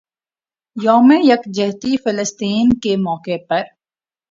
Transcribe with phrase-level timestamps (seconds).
[0.75, 3.63] یوم یکجہتی فلسطین کے موقع پر